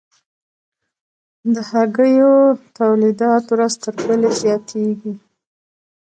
د 1.53 1.55
هګیو 1.69 2.35
تولیدات 2.77 3.45
ورځ 3.53 3.73
تر 3.83 3.95
بلې 4.05 4.31
زیاتیږي 4.41 5.13